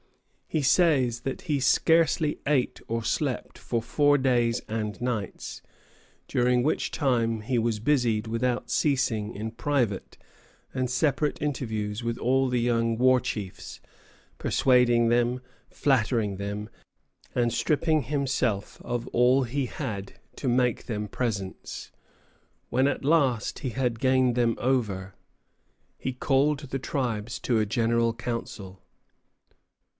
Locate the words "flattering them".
15.69-16.67